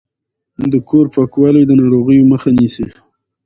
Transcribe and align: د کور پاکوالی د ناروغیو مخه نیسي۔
د 0.71 0.73
کور 0.89 1.05
پاکوالی 1.13 1.63
د 1.67 1.71
ناروغیو 1.81 2.29
مخه 2.31 2.49
نیسي۔ 2.57 2.87